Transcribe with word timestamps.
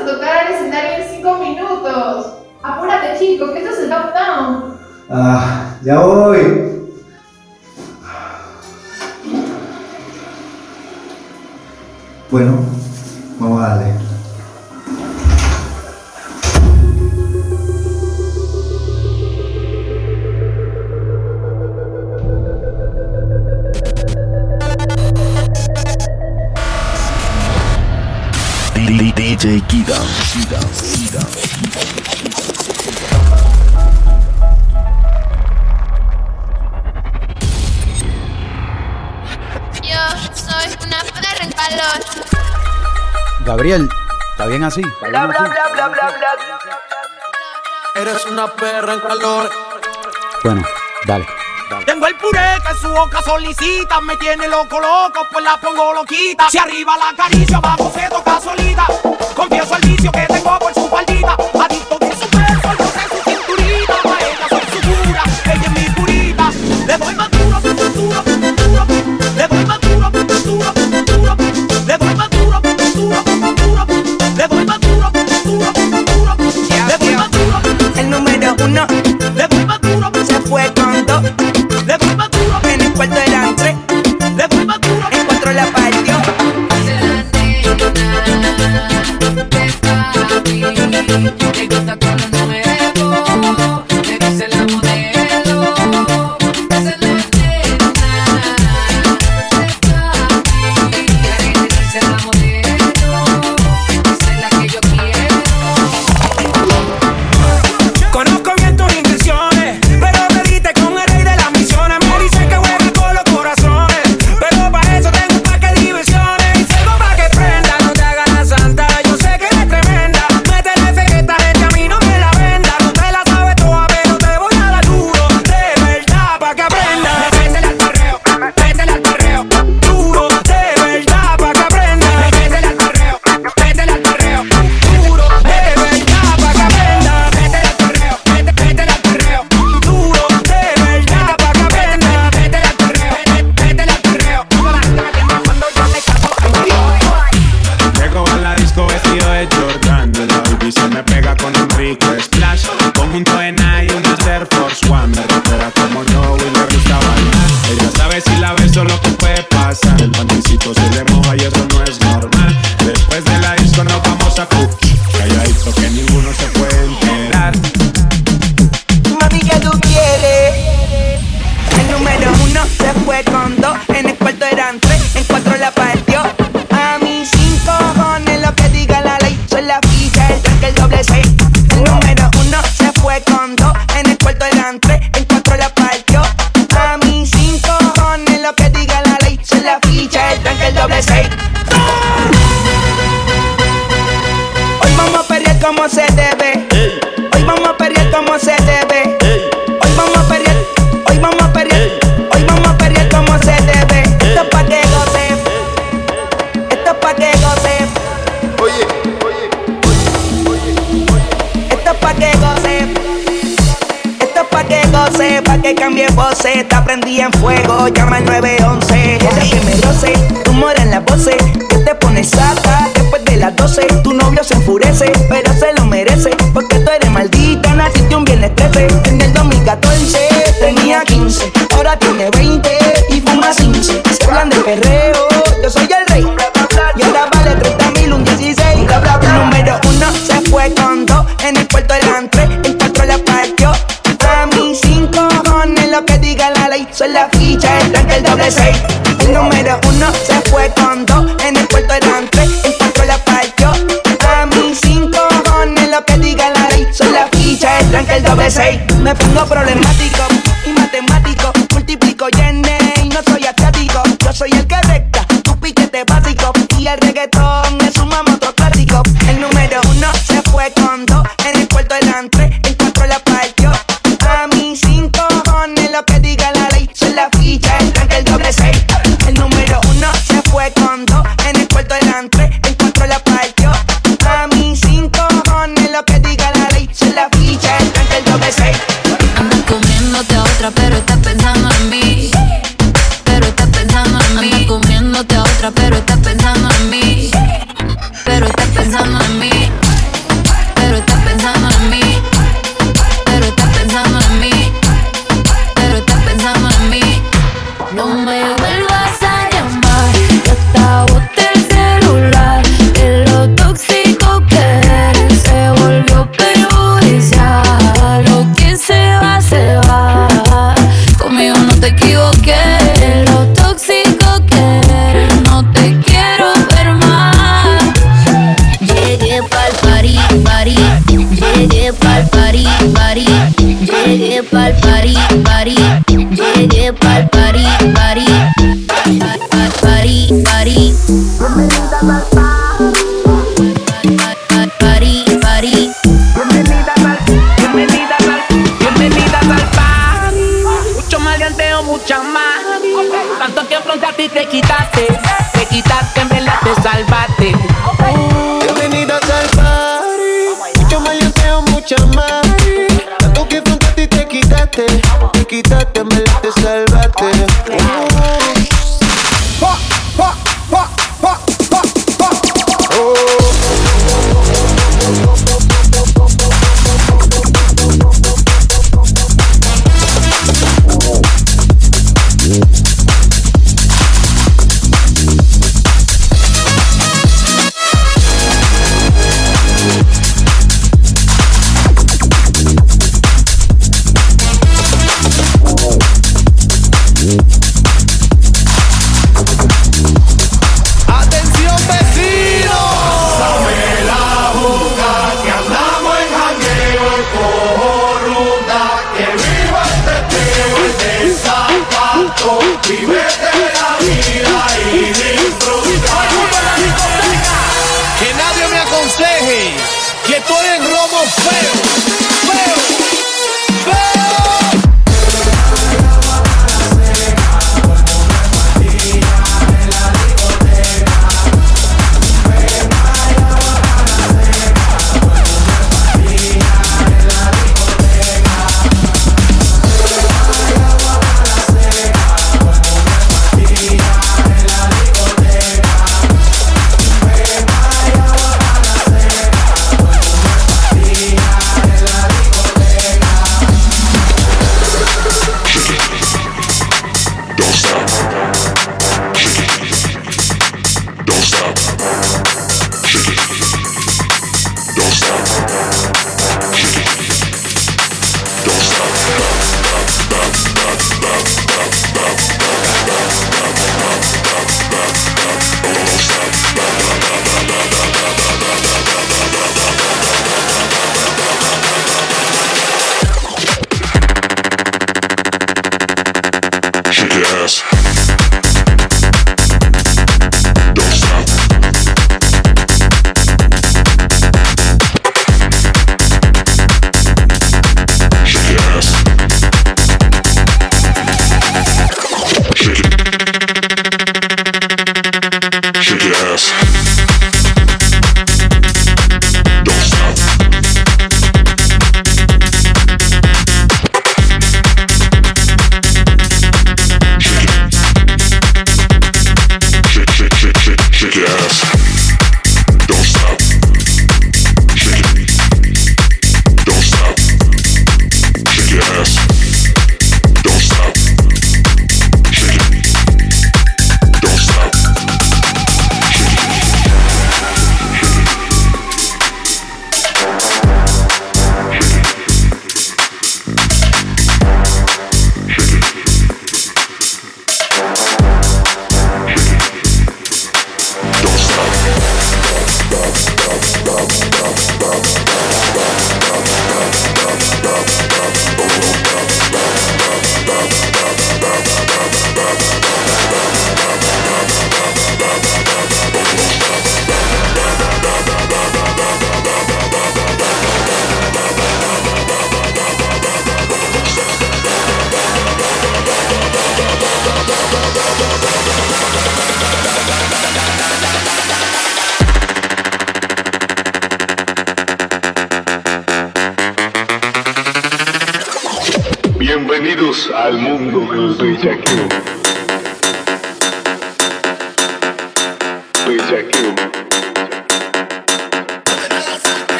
a 0.00 0.06
tocar 0.06 0.46
el 0.46 0.54
escenario 0.54 1.04
en 1.04 1.16
5 1.16 1.34
minutos. 1.38 2.34
Apúrate, 2.62 3.18
chicos, 3.18 3.50
que 3.50 3.58
esto 3.58 3.70
es 3.70 3.78
el 3.80 3.90
lockdown. 3.90 4.78
Ah, 5.10 5.74
ya 5.82 5.98
voy. 6.00 6.70
Bueno, 12.30 12.58
Bla, 45.00 45.26
bla, 45.26 45.38
bla, 45.48 45.88
bla, 45.88 46.02
Eres 47.94 48.26
una 48.26 48.46
perra 48.48 48.94
en 48.94 49.00
calor. 49.00 49.50
Bueno, 50.44 50.62
dale. 51.06 51.26
Tengo 51.86 52.06
el 52.06 52.16
puré 52.16 52.58
que 52.66 52.74
su 52.74 52.88
boca 52.88 53.22
solicita, 53.22 54.00
me 54.02 54.16
tiene 54.16 54.46
loco 54.48 54.78
loco, 54.78 55.26
pues 55.32 55.44
la 55.44 55.56
pongo 55.56 55.94
loquita. 55.94 56.50
Si 56.50 56.58
arriba 56.58 56.96
la 56.96 57.16
caricia, 57.16 57.56
abajo 57.56 57.90
se 57.94 58.08
toca 58.08 58.40
solita. 58.40 58.86
Confieso 59.34 59.76
el 59.76 59.88
vicio 59.88 60.12
que 60.12 60.26
tengo 60.26 60.58
por 60.58 60.74
su 60.74 60.88
faldita. 60.88 61.36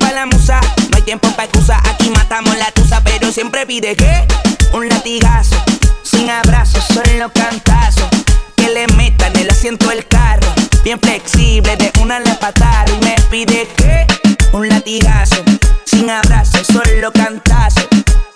pa' 0.00 0.26
musa. 0.26 0.60
No 0.90 0.96
hay 0.96 1.02
tiempo 1.02 1.28
pa' 1.36 1.44
excusa, 1.44 1.78
aquí 1.84 2.10
matamos 2.10 2.56
la 2.58 2.72
tusa, 2.72 3.00
pero 3.04 3.30
siempre 3.30 3.66
pide 3.66 3.94
que 3.94 4.26
un 4.72 4.88
latigazo, 4.88 5.56
sin 6.02 6.28
abrazos, 6.28 6.84
solo 6.92 7.30
cantazos. 7.32 8.08
Que 8.56 8.68
le 8.70 8.86
metan 8.96 9.36
el 9.36 9.48
asiento 9.48 9.88
del 9.88 10.06
carro, 10.06 10.48
bien 10.82 10.98
flexible, 11.00 11.76
de 11.76 11.92
una 12.00 12.18
la 12.18 12.34
patada. 12.38 12.84
Y 12.88 13.04
me 13.04 13.16
pide 13.30 13.68
que 13.76 14.06
un 14.52 14.68
latigazo, 14.68 15.42
sin 15.84 16.10
abrazos, 16.10 16.66
solo 16.66 17.12
cantazos. 17.12 17.86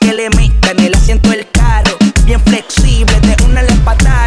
Que 0.00 0.12
le 0.12 0.30
metan 0.30 0.78
el 0.78 0.94
asiento 0.94 1.30
del 1.30 1.50
carro, 1.50 1.97
bien 2.25 2.40
flexible, 2.40 3.18
de 3.21 3.42
una 3.44 3.62
la 3.62 3.75
patada. 3.85 4.24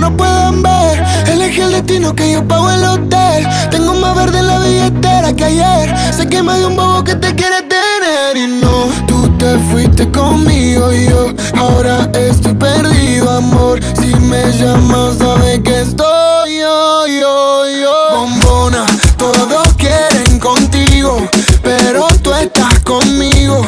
no 0.00 0.16
puedan 0.16 0.62
ver. 0.62 1.04
Elegí 1.26 1.60
el 1.60 1.72
destino 1.72 2.14
que 2.14 2.32
yo 2.32 2.42
pago 2.48 2.70
el 2.70 2.82
hotel. 2.84 3.46
Tengo 3.70 3.94
más 3.94 4.16
verde 4.16 4.38
en 4.38 4.46
la 4.46 4.58
billetera 4.58 5.32
que 5.34 5.44
ayer. 5.44 5.94
Se 6.16 6.26
quema 6.26 6.56
de 6.56 6.66
un 6.66 6.76
bobo 6.76 7.04
que 7.04 7.14
te 7.14 7.34
quiere 7.34 7.62
tener. 7.62 8.36
Y 8.36 8.46
no, 8.46 8.88
tú 9.06 9.28
te 9.36 9.58
fuiste 9.70 10.10
conmigo 10.10 10.92
y 10.92 11.08
yo 11.08 11.26
ahora 11.56 12.10
estoy 12.14 12.54
perdido, 12.54 13.30
amor. 13.30 13.80
Si 14.00 14.14
me 14.16 14.50
llamas, 14.52 15.18
sabes 15.18 15.60
que 15.60 15.82
estoy 15.82 16.58
yo, 16.58 17.06
yo, 17.06 17.64
yo. 17.82 18.16
Bombona, 18.16 18.86
todos 19.18 19.68
quieren 19.76 20.38
contigo, 20.38 21.18
pero 21.62 22.06
tú 22.22 22.32
estás 22.32 22.80
conmigo. 22.80 23.66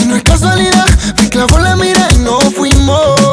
Y 0.00 0.04
no 0.04 0.16
es 0.16 0.22
casualidad, 0.22 0.86
me 1.18 1.28
clavó 1.30 1.58
la 1.58 1.76
mira 1.76 2.08
y 2.14 2.18
no 2.18 2.38
fuimos. 2.40 3.31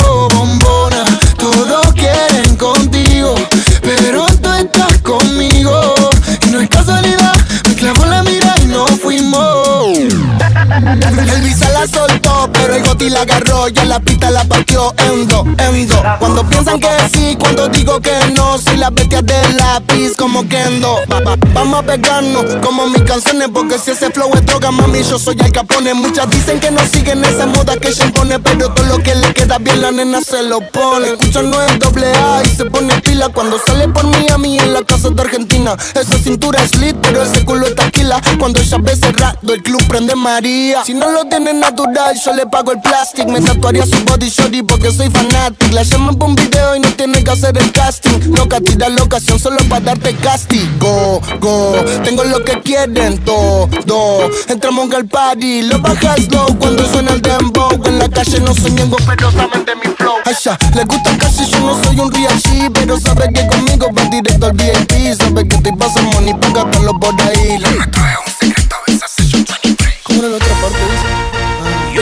El 11.18 11.42
visa 11.42 11.68
la 11.72 11.79
soltó, 11.88 12.50
pero 12.54 12.76
el 12.76 12.84
goti 12.84 13.10
la 13.10 13.22
agarró 13.22 13.68
y 13.70 13.78
en 13.80 13.90
la 13.90 14.00
pista 14.00 14.30
la 14.32 14.44
partió 14.46 14.94
en 14.98 15.28
dos, 15.28 15.46
en 15.58 15.88
dos. 15.88 16.00
Cuando 16.20 16.44
piensan 16.48 16.80
que 16.80 16.90
sí, 17.14 17.36
cuando 17.40 17.68
digo 17.70 18.00
que 18.02 18.12
no, 18.36 18.58
soy 18.58 18.78
la 18.78 18.90
bestia 18.90 19.22
del 19.22 19.58
lápiz 19.58 20.16
como 20.18 20.48
Kendo. 20.48 20.96
Va- 21.12 21.20
va- 21.22 21.38
Vamos 21.54 21.80
a 21.80 21.84
pegarnos 21.84 22.46
como 22.64 22.88
mis 22.88 23.02
canciones, 23.04 23.50
porque 23.54 23.78
si 23.80 23.92
ese 23.92 24.10
flow 24.12 24.30
es 24.34 24.46
droga, 24.46 24.72
mami, 24.72 25.04
yo 25.04 25.18
soy 25.20 25.36
el 25.40 25.52
capone. 25.52 25.94
Muchas 25.94 26.30
dicen 26.30 26.60
que 26.60 26.72
no 26.72 26.82
siguen 26.86 27.24
esa 27.26 27.46
moda 27.48 27.76
que 27.78 27.92
se 27.92 28.06
impone, 28.06 28.40
pero 28.40 28.70
todo 28.72 28.86
lo 28.86 28.98
que 29.00 29.16
le 29.16 29.34
queda 29.34 29.58
bien 29.58 29.82
la 29.82 29.92
nena 29.92 30.22
se 30.22 30.44
lo 30.44 30.60
pone. 30.72 31.10
Escucha 31.10 31.42
no 31.42 31.62
es 31.62 31.80
doble 31.80 32.08
A 32.14 32.42
y 32.46 32.50
se 32.56 32.66
pone 32.66 32.94
pila 33.02 33.30
cuando 33.30 33.60
sale 33.66 33.88
por 33.90 34.06
Miami 34.08 34.60
en 34.60 34.74
la 34.74 34.84
casa 34.84 35.10
de 35.10 35.22
Argentina. 35.22 35.76
Esa 35.96 36.18
cintura 36.20 36.62
es 36.64 36.76
lit, 36.76 36.96
pero 37.02 37.22
ese 37.24 37.44
culo 37.44 37.66
es 37.68 37.76
taquila. 37.76 38.22
Cuando 38.40 38.60
ella 38.62 38.78
ve 38.80 38.96
cerrado, 38.96 39.54
el 39.54 39.62
club 39.64 39.84
prende 39.88 40.16
María. 40.16 40.84
Si 40.86 40.94
no 40.94 41.10
lo 41.12 41.26
tiene 41.26 41.54
natural, 41.70 42.16
yo 42.24 42.34
le 42.34 42.46
pago 42.48 42.72
el 42.72 42.82
plastic. 42.82 43.28
Me 43.28 43.42
tatuaría 43.42 43.86
su 43.86 44.04
body 44.06 44.30
shorty 44.30 44.64
porque 44.64 44.92
soy 44.92 45.10
fanatic. 45.10 45.72
La 45.72 45.84
llaman 45.84 46.16
por 46.16 46.30
un 46.30 46.36
video 46.36 46.76
y 46.76 46.80
no 46.80 46.90
tiene 46.94 47.24
que 47.24 47.32
hacer 47.32 47.58
el 47.58 47.72
casting. 47.72 48.34
Loca, 48.36 48.60
tira 48.60 48.90
la 48.90 49.04
ocasión 49.04 49.40
solo 49.40 49.58
para 49.70 49.82
darte 49.82 50.16
castigo. 50.16 51.22
Go, 51.40 51.76
tengo 52.04 52.24
lo 52.24 52.44
que 52.44 52.60
quieren 52.62 53.18
todo. 53.20 54.30
Entramos 54.48 54.92
al 54.94 55.06
party, 55.08 55.64
lo 55.64 55.80
bajas 55.80 56.28
low 56.32 56.58
cuando 56.58 56.86
suena 56.88 57.12
el 57.12 57.22
dembow. 57.22 57.70
En 57.86 58.00
la 58.00 58.10
calle 58.10 58.40
no 58.40 58.54
soy 58.54 58.72
ñengo, 58.72 58.98
pero 59.06 59.32
saben 59.32 59.66
de 59.66 59.76
mi 59.76 59.94
flow. 59.96 60.16
Aisha, 60.26 60.58
le 60.76 60.84
gusta 60.86 61.18
casi, 61.18 61.46
yo 61.46 61.60
no 61.60 61.84
soy 61.84 62.00
un 62.00 62.12
real 62.12 62.42
G, 62.42 62.72
pero 62.74 63.00
sabe 63.00 63.32
que 63.34 63.46
conmigo 63.48 63.88
va 63.96 64.04
directo 64.06 64.48
al 64.48 64.54
VIP. 64.54 65.14
Sabe 65.18 65.48
que 65.48 65.56
estoy 65.56 65.76
pasando 65.76 66.12
money 66.14 66.34
pa' 66.34 66.50
gastarlo 66.50 67.00
por 67.00 67.14
ahí. 67.22 67.60
Le 67.60 67.70
meto 67.70 68.00
un 68.00 68.34
secreto, 68.40 68.76
esa 68.88 69.08
session 69.08 69.46
23. 69.64 69.94
¿Cómo 70.04 70.20
era 70.20 70.30
la 70.30 70.38
otra 70.38 70.54
parte? 70.62 70.78
Dice? 70.80 71.39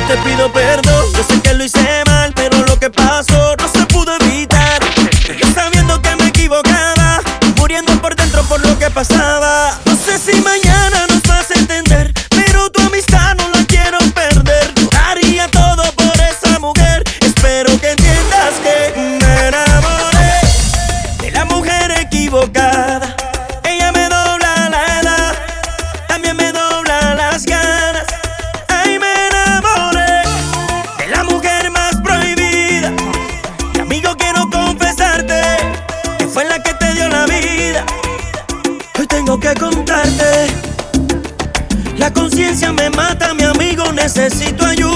Te 0.07 0.15
pido 0.19 0.49
perdón, 0.53 1.05
yo 1.13 1.23
sé 1.23 1.41
que 1.41 1.53
lo 1.53 1.65
hice 1.65 2.03
mal, 2.05 2.31
pero 2.33 2.65
lo 2.65 2.79
que 2.79 2.89
pasó 2.89 3.57
no 3.57 3.67
se 3.67 3.85
pudo 3.87 4.15
evitar. 4.21 4.79
Yo 5.37 5.53
sabiendo 5.53 6.01
que 6.01 6.15
me 6.15 6.27
equivocaba, 6.27 7.19
muriendo 7.57 7.91
por 8.01 8.15
dentro 8.15 8.41
por 8.43 8.65
lo 8.65 8.79
que 8.79 8.89
pasaba. 8.89 9.77
No 9.85 9.97
sé 9.97 10.17
si 10.17 10.39
mañana 10.39 10.86
conciencia 42.37 42.71
me 42.71 42.87
mata, 42.91 43.33
mi 43.33 43.43
amigo, 43.43 43.91
necesito 43.93 44.63
ayuda. 44.63 44.86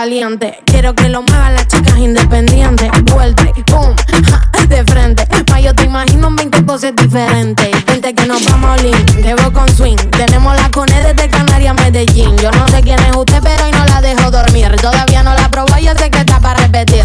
caliente. 0.00 0.62
Quiero 0.64 0.94
que 0.94 1.10
lo 1.10 1.22
muevan 1.22 1.52
las 1.52 1.68
chicas 1.68 1.98
independientes. 1.98 2.90
Vuelte, 3.04 3.52
boom, 3.70 3.94
de 4.68 4.82
frente. 4.84 5.26
Pa' 5.44 5.60
yo 5.60 5.74
te 5.74 5.84
imagino 5.84 6.30
la 6.66 6.74
es 6.84 6.96
diferente. 6.96 7.70
Vente 7.86 8.14
que 8.14 8.26
nos 8.26 8.44
vamos 8.44 8.82
link, 8.82 9.10
debo 9.22 9.52
con 9.52 9.68
swing. 9.74 9.96
Tenemos 9.96 10.54
la 10.56 10.70
cone 10.70 10.94
desde 11.02 11.28
Canarias 11.28 11.70
a 11.78 11.82
Medellín. 11.82 12.36
Yo 12.38 12.50
no 12.50 12.68
sé 12.68 12.82
quién 12.82 12.98
es 13.00 13.16
usted, 13.16 13.40
pero 13.42 13.64
hoy 13.64 13.72
no 13.72 13.84
la 13.86 14.00
dejo 14.00 14.30
dormir. 14.30 14.74
Todavía 14.80 15.22
no 15.22 15.34
la 15.34 15.48
probó, 15.50 15.78
yo 15.78 15.92
sé 15.94 16.10
que 16.10 16.18
está 16.18 16.38
para 16.40 16.60
repetir. 16.60 17.04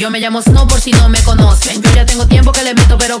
Yo 0.00 0.10
me 0.10 0.18
llamo 0.18 0.40
Snow 0.40 0.66
por 0.66 0.80
si 0.80 0.92
no 0.92 1.10
me 1.10 1.22
conocen. 1.24 1.82
Yo 1.82 1.90
ya 1.94 2.06
tengo 2.06 2.26
tiempo 2.26 2.52
que 2.52 2.62
le 2.62 2.72
meto, 2.72 2.96
pero 2.96 3.20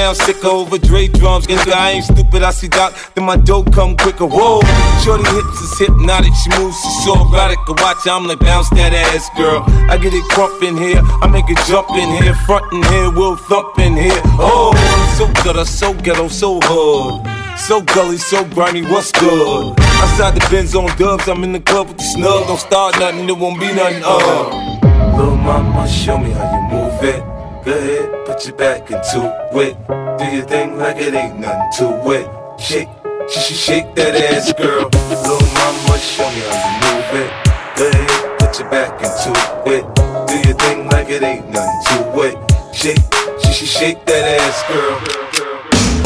Sounds 0.00 0.24
sicker 0.24 0.48
over 0.48 0.78
Dre 0.78 1.08
drums. 1.08 1.46
And 1.50 1.60
I 1.74 1.90
ain't 1.90 2.06
stupid, 2.06 2.42
I 2.42 2.52
see 2.52 2.68
Doc, 2.68 2.96
then 3.14 3.26
my 3.26 3.36
dope 3.36 3.70
come 3.70 3.98
quicker. 3.98 4.24
Whoa, 4.24 4.62
shorty 5.04 5.28
hips 5.28 5.60
is 5.60 5.78
hypnotic, 5.78 6.32
she 6.40 6.48
moves, 6.58 6.80
she's 6.80 7.04
so 7.04 7.12
erotic. 7.28 7.58
I 7.68 7.72
watch, 7.82 8.08
I'm 8.08 8.26
like, 8.26 8.38
bounce 8.38 8.70
that 8.70 8.94
ass, 8.94 9.28
girl. 9.36 9.62
I 9.92 9.98
get 9.98 10.14
it 10.14 10.24
crump 10.30 10.62
in 10.62 10.78
here, 10.78 11.02
I 11.20 11.26
make 11.26 11.50
it 11.50 11.58
jump 11.68 11.90
in 11.90 12.08
here, 12.16 12.32
front 12.46 12.72
in 12.72 12.82
here, 12.84 13.10
we'll 13.10 13.36
thump 13.36 13.78
in 13.78 13.94
here. 13.94 14.22
Oh, 14.40 14.72
so 15.18 15.26
I'm 15.26 15.66
so 15.66 15.92
ghetto, 15.92 16.28
so 16.28 16.58
hood. 16.62 17.58
So 17.58 17.82
gully, 17.82 18.16
so 18.16 18.42
grimy, 18.46 18.80
what's 18.80 19.12
good? 19.12 19.78
Outside 20.00 20.34
the 20.34 20.40
Benz 20.50 20.74
on 20.74 20.96
dubs, 20.96 21.28
I'm 21.28 21.44
in 21.44 21.52
the 21.52 21.60
club 21.60 21.88
with 21.88 21.98
the 21.98 22.04
snug. 22.04 22.46
Don't 22.46 22.58
start 22.58 22.98
nothing, 22.98 23.28
it 23.28 23.36
won't 23.36 23.60
be 23.60 23.66
nothing, 23.74 24.02
uh. 24.02 25.18
Little 25.18 25.36
mama, 25.36 25.86
show 25.86 26.16
me 26.16 26.30
how 26.30 26.48
you 26.56 26.62
move 26.72 27.04
it. 27.04 27.20
Go 27.66 27.76
ahead, 27.76 28.19
put 28.40 28.48
your 28.48 28.56
back 28.56 28.90
into 28.90 29.60
it. 29.60 29.76
Do 30.18 30.36
your 30.36 30.46
thing 30.46 30.78
like 30.78 30.96
it 30.96 31.12
ain't 31.12 31.38
nothing 31.38 31.70
to 31.76 32.10
it. 32.12 32.60
Shake, 32.60 32.88
sh 33.28 33.38
sh 33.38 33.54
shake 33.54 33.94
that 33.96 34.16
ass, 34.16 34.50
girl. 34.54 34.88
Little 34.88 35.44
mama, 35.52 35.98
show 35.98 36.24
me 36.30 36.40
how 36.48 36.56
you 36.64 36.76
move 36.80 37.20
it. 37.20 37.30
Go 37.76 37.88
ahead, 37.88 38.38
put 38.38 38.58
your 38.58 38.70
back 38.70 38.96
into 39.02 39.30
it. 39.66 39.84
Do 40.26 40.48
your 40.48 40.56
thing 40.56 40.88
like 40.88 41.10
it 41.10 41.22
ain't 41.22 41.50
nothing 41.50 42.12
to 42.14 42.20
it. 42.22 42.74
Shake, 42.74 42.98
sh 43.42 43.52
sh 43.52 43.68
shake 43.68 44.04
that 44.06 44.40
ass, 44.40 44.62
girl. 44.72 45.49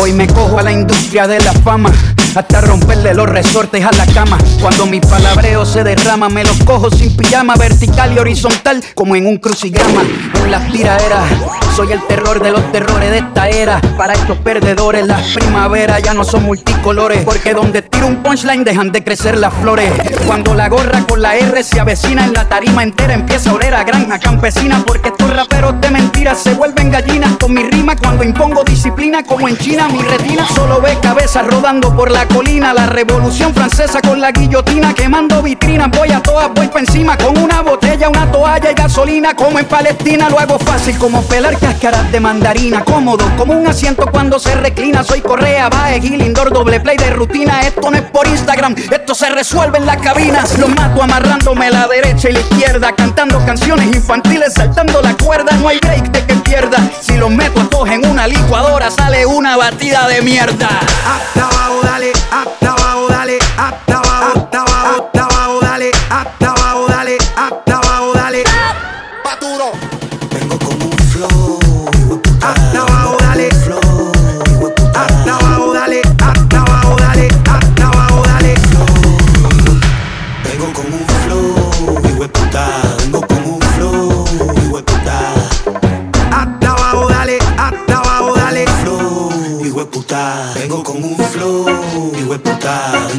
Hoy 0.05 0.13
me 0.13 0.27
cojo 0.27 0.59
a 0.59 0.63
la 0.63 0.71
industria 0.71 1.27
de 1.27 1.41
la 1.41 1.55
fama. 1.55 1.91
Hasta 2.35 2.61
romperle 2.61 3.15
los 3.15 3.27
resortes 3.27 3.83
a 3.87 3.91
la 3.93 4.05
cama. 4.13 4.37
Cuando 4.61 4.85
mi 4.85 5.01
palabreo 5.01 5.65
se 5.65 5.83
derrama, 5.83 6.29
me 6.29 6.45
los 6.45 6.63
cojo 6.65 6.91
sin 6.91 7.17
pijama, 7.17 7.55
vertical 7.55 8.13
y 8.13 8.19
horizontal, 8.19 8.85
como 8.95 9.17
en 9.17 9.27
un 9.27 9.39
crucigrama. 9.39 10.03
En 10.45 10.51
las 10.51 10.71
tiraderas, 10.71 11.23
soy 11.75 11.93
el 11.93 12.03
terror 12.07 12.43
de 12.43 12.51
los 12.51 12.71
terrores 12.71 13.13
de 13.13 13.19
esta 13.19 13.49
era. 13.49 13.81
Para 13.97 14.13
estos 14.13 14.37
perdedores, 14.39 15.07
las 15.07 15.23
primaveras 15.29 16.03
ya 16.03 16.13
no 16.13 16.25
son 16.25 16.43
multicolores. 16.43 17.25
Porque 17.25 17.55
donde 17.55 17.81
tiro 17.81 18.07
un 18.09 18.17
punchline 18.17 18.65
dejan 18.65 18.93
de 18.93 19.03
crecer 19.03 19.39
las 19.39 19.55
flores. 19.55 19.91
Cuando 20.27 20.55
la 20.55 20.69
gorra 20.69 21.03
con 21.09 21.23
la 21.23 21.37
R 21.37 21.63
se 21.63 21.81
avecina 21.81 22.25
en 22.25 22.35
la 22.35 22.47
tarima 22.47 22.83
entera, 22.83 23.15
empieza 23.15 23.51
a 23.51 23.55
oler 23.55 23.75
a 23.75 23.85
granja 23.85 24.19
campesina. 24.19 24.83
Porque 24.85 25.09
estos 25.09 25.31
raperos 25.35 25.81
de 25.81 25.91
mentiras 25.91 26.43
se 26.43 26.53
vuelven 26.53 26.91
gallinas 26.91 27.37
con 27.39 27.55
mi 27.55 27.63
rima. 27.63 27.97
Cuando 27.97 28.25
impongo 28.25 28.65
disciplina, 28.65 29.23
como 29.23 29.49
en 29.49 29.57
China, 29.57 29.87
mi 29.95 30.03
retina 30.03 30.47
solo 30.49 30.81
ve 30.81 30.99
cabezas 31.01 31.47
rodando 31.47 31.95
por 31.95 32.11
la 32.11 32.27
colina. 32.27 32.75
La 32.75 32.87
revolución 32.87 33.55
francesa 33.55 34.01
con 34.01 34.21
la 34.21 34.33
guillotina 34.33 34.93
quemando 34.93 35.41
vitrinas. 35.41 35.89
Voy 35.97 36.11
a 36.11 36.21
todas, 36.21 36.53
voy 36.53 36.67
pa' 36.67 36.81
encima 36.81 37.17
con 37.17 37.39
una 37.39 37.63
botella, 37.63 38.09
una 38.09 38.31
toalla 38.31 38.73
y 38.73 38.75
gasolina. 38.75 39.35
Como 39.37 39.59
en 39.61 39.67
Palestina 39.67 40.29
lo 40.29 40.41
hago 40.41 40.59
fácil, 40.59 40.99
como 40.99 41.23
pelar 41.23 41.57
cáscaras 41.59 42.11
de 42.11 42.19
mandarina. 42.19 42.85
Cómodo, 42.85 43.25
como 43.37 43.53
un 43.55 43.67
asiento 43.69 44.07
cuando 44.11 44.41
se 44.41 44.55
reclina. 44.57 45.05
Soy 45.05 45.21
Correa, 45.21 45.69
Bae, 45.69 46.01
Gil, 46.01 46.23
indoor, 46.23 46.53
doble 46.53 46.81
play 46.81 46.97
de 46.97 47.11
rutina. 47.11 47.61
Esto 47.61 47.89
no 47.89 47.97
es 47.97 48.03
por 48.03 48.27
Instagram, 48.27 48.75
esto 48.91 49.15
se 49.15 49.31
resuelve 49.31 49.79
en 49.79 49.87
las 49.87 49.99
cabinas. 49.99 50.59
Los 50.59 50.71
mato 50.71 51.03
amarrándome 51.03 51.71
la 51.71 51.87
derecha 51.87 52.31
y 52.31 52.33
la 52.33 52.41
izquierda. 52.41 52.93
Cantando 52.97 53.39
canciones 53.47 53.87
infantiles, 53.95 54.55
saltando 54.55 55.01
la 55.03 55.17
cuerda. 55.17 55.57
No 55.59 55.69
hay 55.69 55.79
break 55.79 56.11
de 56.11 56.25
que 56.27 56.35
pierda. 56.35 56.79
Si 57.01 57.17
los 57.17 57.31
meto 57.31 57.61
a 57.61 57.71
todos 57.71 57.89
en 57.91 58.05
una 58.07 58.27
licuadora, 58.27 58.91
sale 58.91 59.25
una 59.25 59.57
batida 59.57 59.84
de 59.85 60.23
mierda. 60.23 60.81
Hasta 61.07 61.47
abajo, 61.47 61.81
dale, 61.83 62.11
hasta 62.31 62.73
abajo, 62.73 63.07
dale, 63.09 63.39
hasta 63.59 63.99
abajo, 63.99 64.33
hasta 64.35 64.61
abajo, 64.63 65.11
hasta 65.13 65.34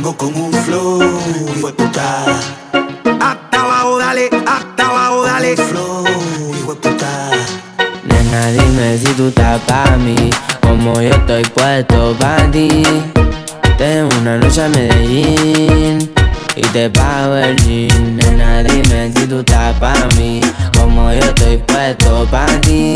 vengo 0.06 0.18
con 0.18 0.36
un 0.36 0.54
flow, 0.54 1.02
hijo 1.58 1.68
de 1.68 1.74
puta. 1.74 2.26
Hasta 3.22 3.62
abajo, 3.62 3.98
dale, 3.98 4.30
hasta 4.46 4.88
abajo, 4.88 5.24
dale, 5.24 5.58
flow, 5.58 6.06
hijo 6.56 6.76
de 6.76 6.90
puta. 6.90 7.32
Nena, 8.04 8.52
dime 8.52 9.00
si 9.00 9.12
tú 9.14 9.30
estás 9.30 9.60
pa' 9.62 9.98
mí, 9.98 10.30
como 10.62 11.02
yo 11.02 11.10
estoy 11.10 11.44
puesto 11.46 12.16
pa' 12.20 12.52
ti. 12.52 12.84
Tengo 13.80 14.10
una 14.22 14.38
noche 14.38 14.64
a 14.64 14.70
Medellín 14.70 16.12
y 16.56 16.62
te 16.62 16.88
pago 16.92 17.36
el 17.38 17.56
jean. 17.64 18.18
Nena, 18.18 18.62
dime 18.62 19.12
si 19.16 19.26
tú 19.26 19.40
estás 19.40 19.74
pa' 19.80 20.08
mí, 20.18 20.40
como 20.78 21.12
yo 21.14 21.20
estoy 21.20 21.58
puesto 21.58 22.28
pa' 22.30 22.46
ti. 22.62 22.94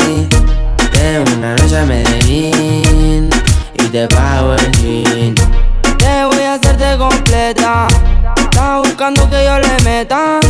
Tengo 0.92 1.24
una 1.36 1.56
noche 1.56 1.76
a 1.76 1.84
Medellín 1.84 3.30
y 3.74 3.84
te 3.88 4.06
pago 4.06 4.54
el 4.54 4.70
jean. 4.78 5.69
Te 6.00 6.24
voy 6.24 6.42
a 6.42 6.54
hacerte 6.54 6.96
completa. 6.96 7.86
Estás 8.36 8.78
buscando 8.82 9.28
que 9.28 9.44
yo 9.44 9.58
le 9.58 9.84
meta. 9.84 10.40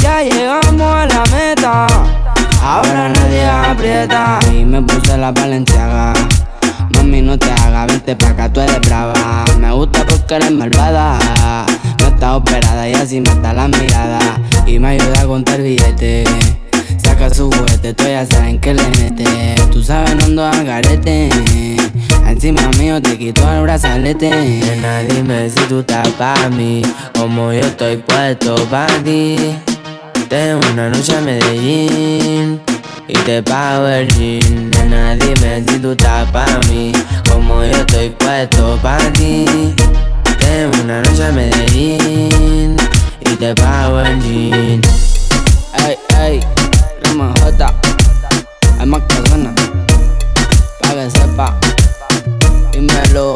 Ya 0.00 0.22
llegamos 0.22 0.80
a 0.80 1.06
la 1.06 1.22
meta. 1.36 1.86
Ahora 2.62 3.08
nadie 3.08 3.44
aprieta. 3.44 4.38
Y 4.52 4.64
me 4.64 4.80
puse 4.80 5.18
la 5.18 5.32
valenciaga. 5.32 6.12
Mami, 6.94 7.22
no 7.22 7.36
te 7.36 7.50
hagas, 7.50 7.88
vente 7.88 8.14
pa' 8.14 8.28
acá, 8.28 8.52
tú 8.52 8.60
eres 8.60 8.80
brava. 8.80 9.44
Me 9.58 9.72
gusta 9.72 10.06
porque 10.06 10.36
eres 10.36 10.52
malvada. 10.52 11.18
No 11.98 12.06
está 12.06 12.36
operada 12.36 12.88
y 12.88 12.94
así 12.94 13.20
mata 13.20 13.52
la 13.52 13.66
mirada. 13.68 14.20
Y 14.66 14.78
me 14.78 14.88
ayuda 14.88 15.22
a 15.22 15.26
contar 15.26 15.60
billetes. 15.60 16.28
Saca 17.04 17.32
su 17.32 17.50
juguete, 17.50 17.94
tú 17.94 18.04
ya 18.04 18.26
saben 18.26 18.58
que 18.58 18.74
le 18.74 18.82
mete. 18.98 19.54
Tú 19.70 19.82
sabes, 19.82 20.14
no 20.16 20.24
ando 20.24 20.44
al 20.46 20.64
garete. 20.64 21.28
Encima 22.26 22.62
mío 22.78 23.00
te 23.00 23.16
quito 23.18 23.42
el 23.52 23.62
brazalete. 23.62 24.30
Nena, 24.30 25.00
dime 25.00 25.48
si 25.50 25.60
tú 25.68 25.80
estás 25.80 26.08
pa' 26.10 26.48
mí. 26.50 26.82
Como 27.16 27.52
yo 27.52 27.60
estoy 27.60 27.98
puesto 27.98 28.56
pa' 28.70 28.86
ti. 29.04 29.36
Tengo 30.28 30.60
una 30.72 30.88
noche 30.88 31.16
a 31.16 31.20
Medellín 31.20 32.60
y 33.06 33.12
te 33.24 33.42
pago 33.42 33.86
el 33.86 34.08
jean. 34.14 34.70
Nena, 34.70 35.14
dime 35.14 35.62
si 35.68 35.78
tú 35.78 35.92
estás 35.92 36.30
pa' 36.30 36.58
mí, 36.68 36.92
como 37.30 37.62
yo 37.62 37.70
estoy 37.70 38.10
puesto 38.10 38.78
pa' 38.82 38.98
ti. 39.12 39.44
Tengo 40.38 40.82
una 40.82 41.02
noche 41.02 41.24
a 41.24 41.32
Medellín 41.32 42.76
y 43.20 43.36
te 43.36 43.54
pago 43.54 44.00
el 44.00 44.20
jean. 44.22 44.80
Rama 47.14 47.32
J, 47.42 47.72
hay 48.80 48.86
más 48.86 49.00
que 49.02 49.28
suena, 49.28 49.54
pa' 50.80 50.94
que 50.94 51.10
sepa. 51.10 51.56
Dímelo, 52.72 53.34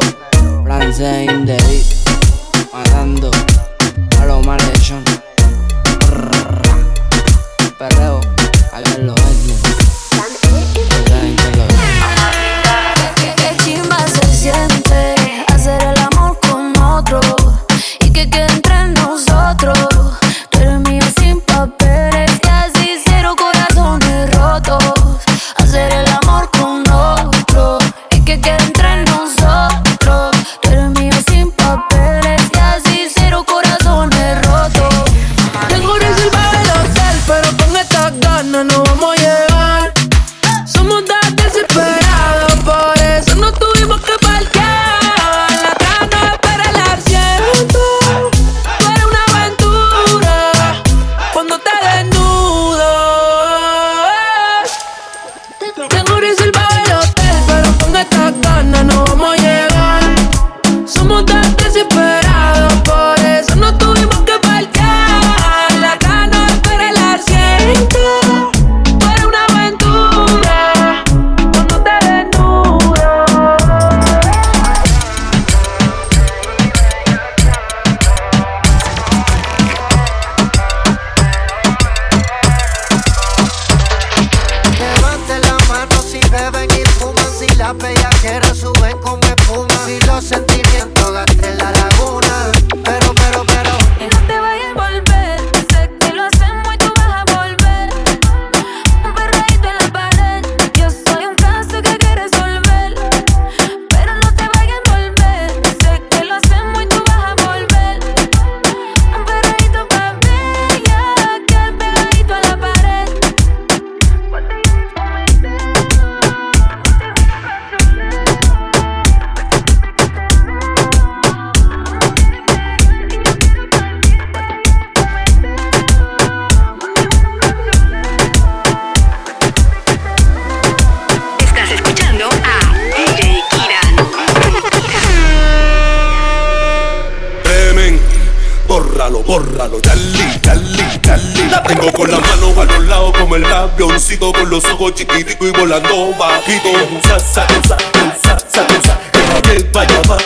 hago 144.79 144.91
chiquitico 144.91 145.45
y 145.45 145.51
volando 145.51 146.13
bajito. 146.17 146.69
Sa, 147.03 147.19
sa, 147.19 147.45
sa, 147.67 147.77
sa, 148.23 148.39
sa, 148.39 148.65
sa, 148.81 149.51
el 149.51 149.63
vaya 149.73 149.99
abajo, 150.05 150.21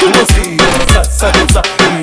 como 0.00 0.26
si. 0.26 0.56
Sa, 0.94 1.04
sa, 1.04 1.32
sa, 1.52 1.62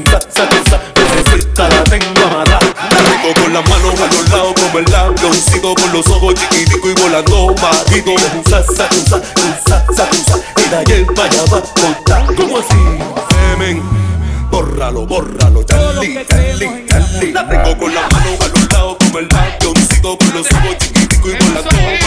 sa, 0.10 0.48
sa, 0.70 0.80
necesita 0.96 1.70
la 1.70 1.84
tengo 1.86 2.26
amarrada. 2.28 2.60
Rico 2.60 3.42
con 3.42 3.54
las 3.54 3.68
manos 3.68 4.00
a 4.00 4.06
los 4.06 4.30
lados 4.30 4.54
como 4.54 4.80
el 4.80 4.86
labioncito 4.92 5.74
con 5.74 5.92
los 5.92 6.08
ojos 6.08 6.36
chiquitico 6.36 6.90
y 6.90 6.94
volando 6.94 7.56
bajito. 7.56 8.14
Sa, 8.48 8.64
sa, 8.64 8.88
sa, 9.10 9.22
sa, 9.66 9.86
sa, 9.96 10.10
sa, 10.28 10.82
el 10.88 11.06
vaya 11.06 11.42
abajo, 11.42 11.64
como 12.38 12.60
así. 12.60 12.78
Semen 13.32 13.82
bórralo, 14.52 15.06
bórralo, 15.08 15.64
Charlie, 15.64 16.26
Charlie, 16.28 16.86
Charlie. 16.88 17.32
La 17.32 17.48
tengo 17.48 17.78
con 17.78 17.96
la 17.96 18.02
mano 18.02 18.38
a 18.40 18.48
los 18.48 18.72
lados 18.72 18.98
como 19.00 19.20
el 19.20 19.28
labioncito 19.30 20.18
con 20.18 20.34
los 20.34 20.52
ojos 20.52 20.78
chiquitos 20.78 21.11
disco 21.24 22.01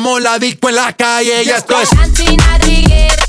Dejamos 0.00 0.22
la 0.22 0.38
disco 0.38 0.70
en 0.70 0.76
la 0.76 0.94
calle 0.94 1.42
y 1.42 1.50
esto 1.50 1.78
es. 1.78 3.19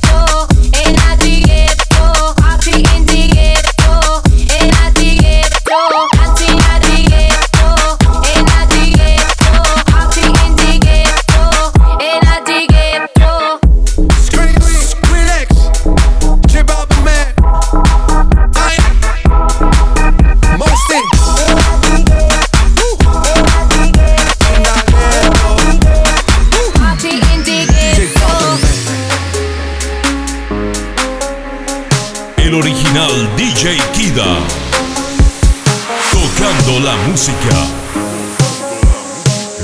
La 36.91 36.97
música 37.07 37.55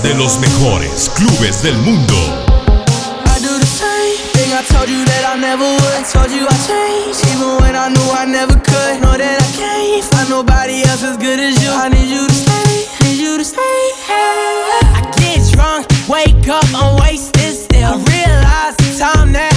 de 0.02 0.14
los 0.14 0.40
mejores 0.40 1.12
clubes 1.14 1.62
del 1.62 1.76
mundo. 1.80 2.16
I 3.26 3.40
do 3.42 3.60
the 3.60 3.66
same 3.66 4.16
thing 4.32 4.54
I 4.54 4.64
told 4.64 4.88
you 4.88 5.04
that 5.04 5.36
I 5.36 5.38
never 5.38 5.68
would. 5.68 6.06
Told 6.08 6.32
you 6.32 6.48
I 6.48 6.56
changed, 6.64 7.20
even 7.36 7.60
when 7.60 7.76
I 7.76 7.90
knew 7.90 8.08
I 8.16 8.26
never 8.26 8.56
could. 8.56 9.02
Know 9.02 9.18
that 9.18 9.38
I 9.44 9.50
can't 9.60 10.06
find 10.06 10.30
nobody 10.30 10.84
else 10.88 11.04
as 11.04 11.18
good 11.18 11.40
as 11.40 11.62
you. 11.62 11.70
I 11.70 11.90
need 11.90 12.08
you 12.08 12.28
to 12.28 12.34
stay, 12.34 12.88
need 13.04 13.20
you 13.20 13.38
to 13.38 13.44
stay. 13.44 13.84
I 14.96 15.04
get 15.20 15.44
drunk, 15.52 15.88
wake 16.08 16.48
up, 16.48 16.64
I'm 16.74 16.96
wasted 17.02 17.54
still. 17.56 17.92
I 17.92 17.98
realize 18.08 18.76
the 18.78 19.04
time 19.04 19.34
that 19.34 19.57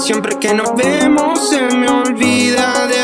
Siempre 0.00 0.38
que 0.38 0.54
nos 0.54 0.74
vemos 0.76 1.50
se 1.50 1.60
me 1.76 1.86
olvida 1.86 2.86
decir 2.86 2.99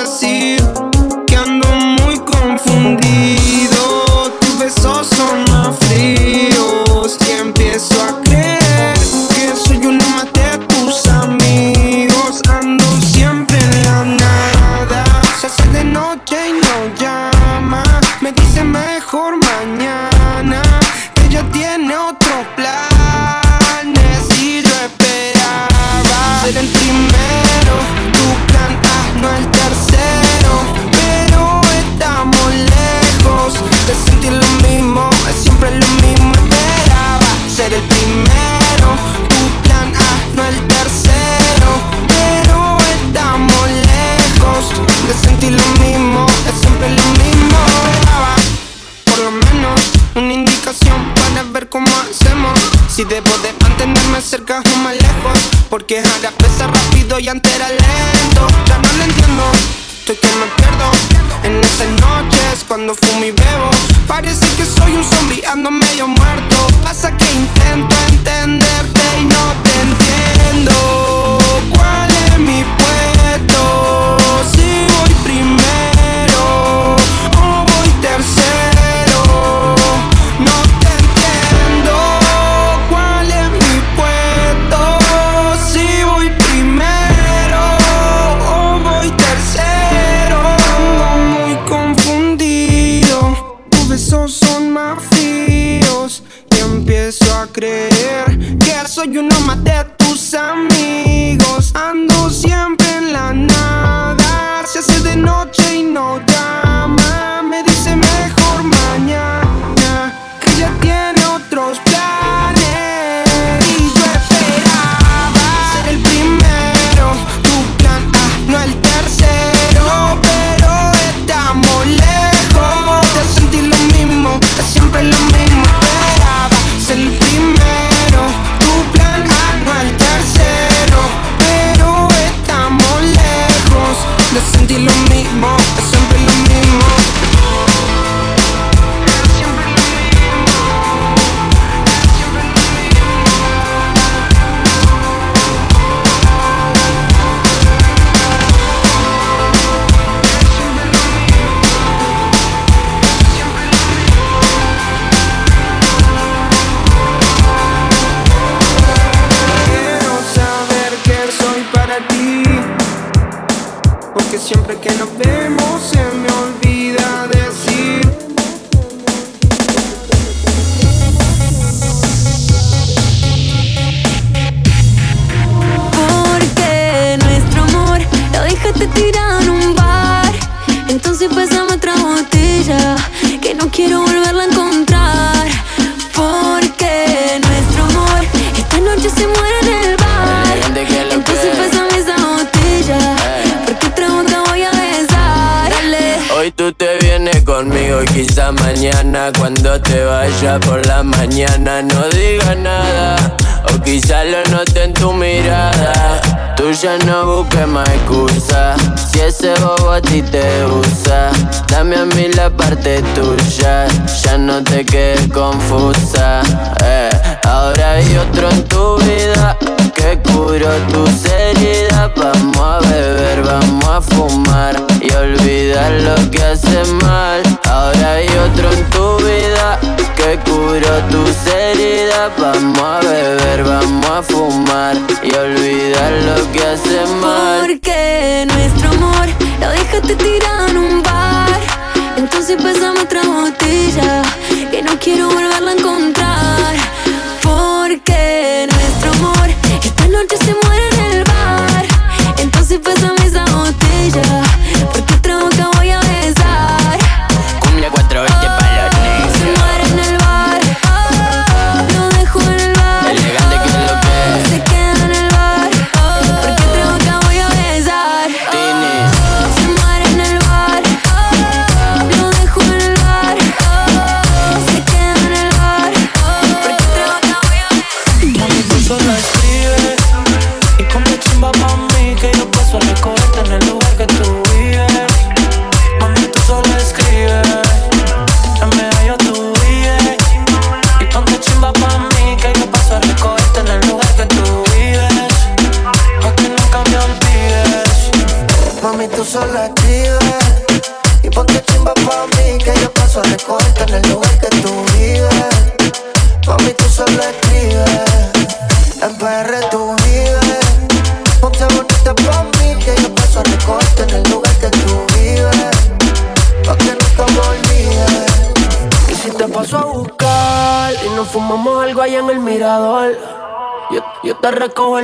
y 57.27 57.76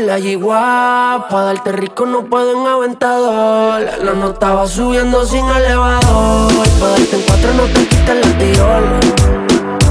la 0.06 0.18
yigua. 0.18 1.26
Pa' 1.30 1.42
darte 1.42 1.72
rico 1.72 2.06
no 2.06 2.24
pueden 2.24 2.66
aventador. 2.66 3.82
La 4.02 4.12
nota 4.12 4.54
va 4.54 4.66
subiendo 4.66 5.24
sin 5.24 5.44
elevador. 5.44 6.52
Pa' 6.80 6.88
darte 6.88 7.16
en 7.16 7.22
cuatro 7.22 7.54
no 7.54 7.64
te 7.64 7.86
quitan 7.88 8.20
la. 8.20 8.32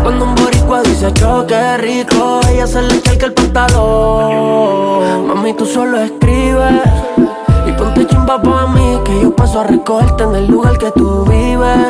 Cuando 0.02 0.26
un 0.26 0.36
boricua 0.36 0.82
dice 0.82 1.14
choque 1.14 1.78
rico, 1.78 2.42
ella 2.50 2.66
se 2.66 2.82
le 2.82 2.96
echa 2.96 3.26
el 3.26 3.34
pantalón. 3.34 5.28
Mami, 5.28 5.54
tú 5.54 5.66
solo 5.66 6.00
escribes. 6.00 6.82
Y 7.68 7.72
ponte 7.74 8.08
chimba 8.08 8.42
pa' 8.42 8.68
mí, 8.68 9.00
que 9.06 9.22
yo 9.22 9.36
paso 9.36 9.62
a 9.62 9.64
recogerte 9.64 10.24
en 10.24 10.36
el 10.36 10.48
lugar 10.48 10.78
que 10.78 10.92
tú 10.92 11.24
vives. 11.26 11.88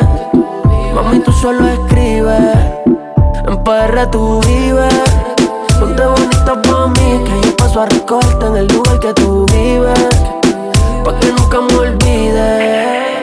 Mami, 0.94 1.20
tú 1.20 1.32
solo 1.32 1.66
escribes. 1.68 2.56
En 3.46 3.64
PR 3.64 4.06
tú 4.10 4.40
vives. 4.46 4.94
Ponte 5.80 6.06
bonita 6.06 6.62
pa' 6.62 6.86
mí, 6.88 7.24
que 7.24 7.41
paso 7.72 7.86
recorte 7.86 8.46
en 8.46 8.56
el 8.56 8.66
lugar 8.68 9.00
que 9.00 9.14
tú 9.14 9.46
vives. 9.46 10.10
Pa' 11.04 11.18
que 11.20 11.32
nunca 11.32 11.60
me 11.60 11.74
olvides. 11.74 13.22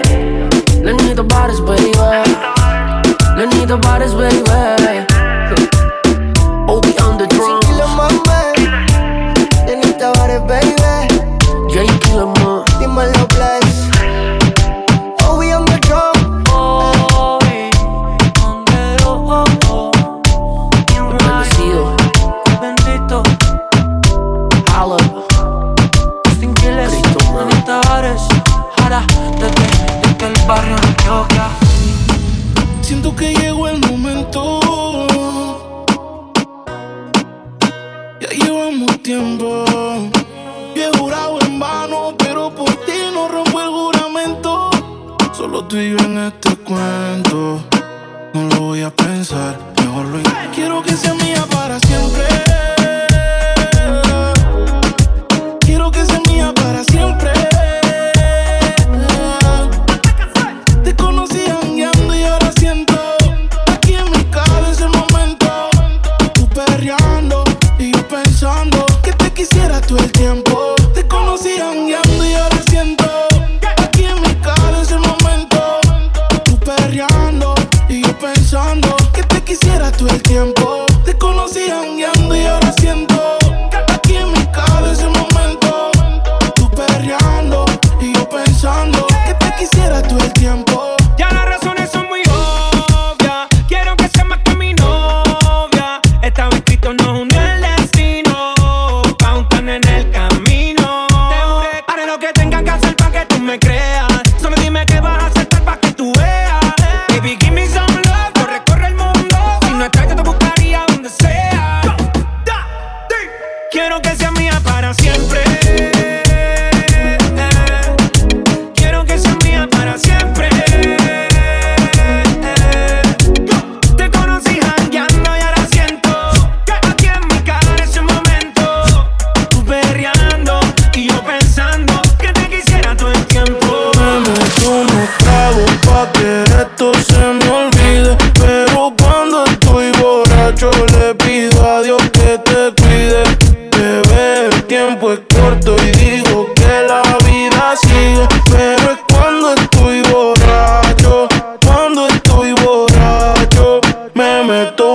Lenito 0.82 1.28
Pares, 1.28 1.62
baby. 1.62 1.91
Lenito 3.38 3.80
Pares, 3.80 4.14
baby. 4.14 4.41
Obi 6.68 6.95
on 7.00 7.18
the 7.18 7.28
drums. 7.28 7.66
Lenito 9.68 10.12
Pares, 10.14 10.41
baby. 10.47 10.74
J. 11.70 11.86
Kilo, 12.00 12.34
Dímelo, 12.80 13.28
play. 13.28 13.59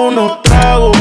unos 0.05 0.43
tragos 0.43 0.97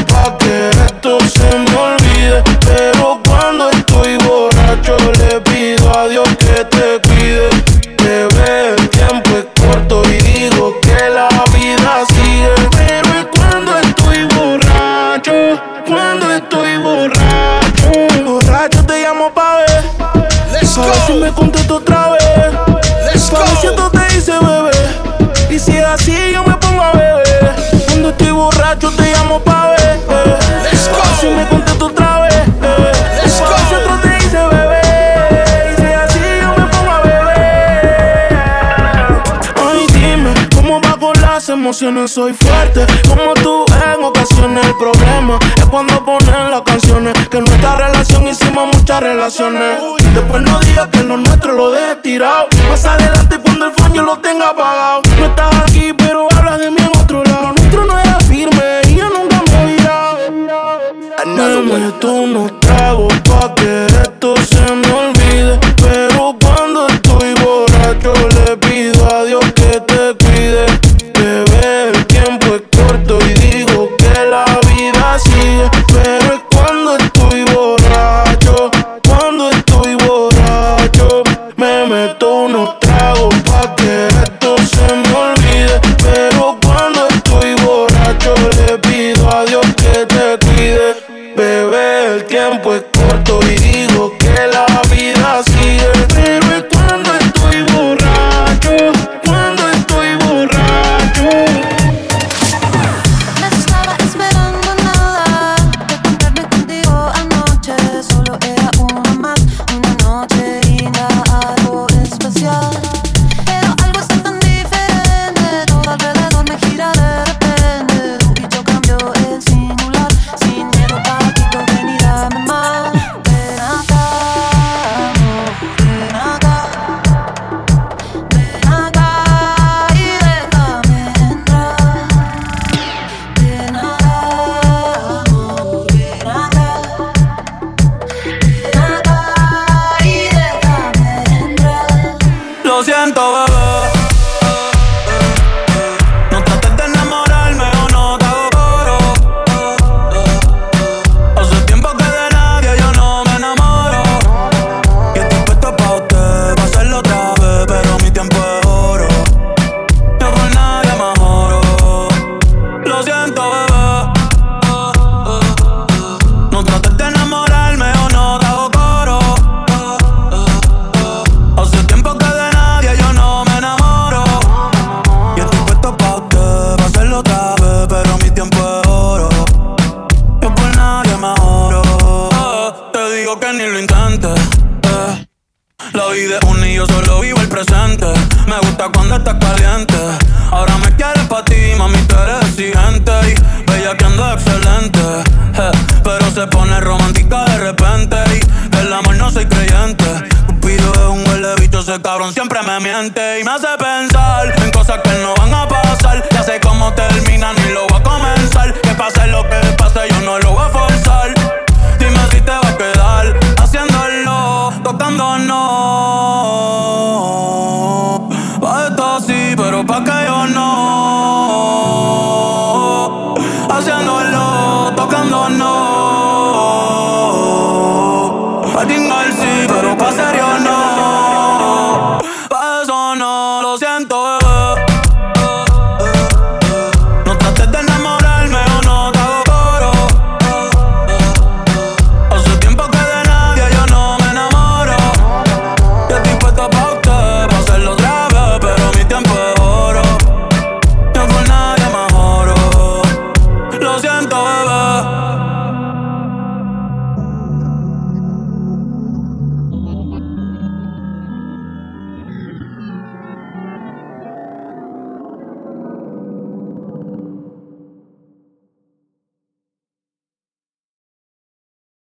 soy 42.08 42.32
fuerte. 42.34 42.86
Como 43.08 43.34
tú 43.34 43.64
en 43.72 44.04
ocasiones 44.04 44.64
el 44.66 44.76
problema 44.76 45.38
es 45.56 45.64
cuando 45.66 46.04
ponen 46.04 46.50
las 46.50 46.62
canciones. 46.62 47.14
Que 47.28 47.40
nuestra 47.40 47.76
relación 47.76 48.26
hicimos 48.26 48.76
muchas 48.76 49.00
relaciones. 49.00 49.78
Después 50.14 50.42
no 50.42 50.58
digas 50.60 50.88
que 50.88 51.02
lo 51.02 51.16
nuestro 51.16 51.52
lo 51.52 51.70
dejes 51.70 52.02
tirado. 52.02 52.46
Más 52.68 52.84
adelante 52.84 53.23